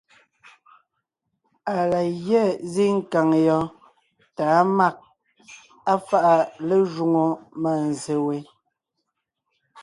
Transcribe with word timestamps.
Á 1.73 1.75
la 1.91 2.01
gyɛ́ 2.25 2.45
zíŋ 2.71 2.93
kàŋ 3.11 3.29
yɔɔn 3.45 3.67
tà 4.35 4.43
á 4.59 4.61
mâg, 4.77 4.95
á 5.91 5.93
fáʼa 6.07 6.35
lé 6.67 6.75
jwoŋo 6.93 7.25
mânzse 7.61 8.15
we, 8.25 8.37